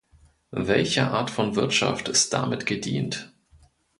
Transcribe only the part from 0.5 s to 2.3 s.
Welcher Art von Wirtschaft